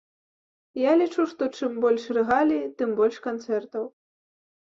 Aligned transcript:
Я 0.89 0.93
лічу, 1.01 1.25
што 1.33 1.49
чым 1.59 1.75
больш 1.83 2.07
рэгалій, 2.17 2.65
тым 2.79 2.89
больш 3.01 3.15
канцэртаў. 3.29 3.83